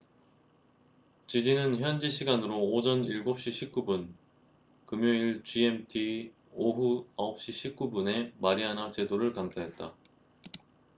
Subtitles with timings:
[1.27, 4.11] 지진은 현지 시간으로 오전 7시 19분
[4.87, 9.93] 금요일 gmt 오후 9시 19분에 마리아나 제도를 강타했다